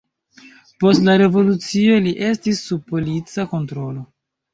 Post 0.83 1.03
la 1.09 1.13
Revolucio 1.21 1.97
li 2.05 2.13
estis 2.29 2.61
sub 2.71 2.87
polica 2.95 3.47
kontrolo. 3.53 4.03